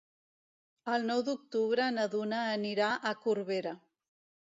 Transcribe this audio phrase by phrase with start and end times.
[0.93, 3.79] El nou d'octubre na Duna anirà a Corbera.